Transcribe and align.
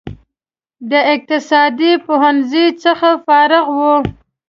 د 0.91 0.93
اقتصاد 1.13 1.79
پوهنځي 2.05 2.65
څخه 2.83 3.09
فارغ 3.25 3.65
و. 3.79 3.81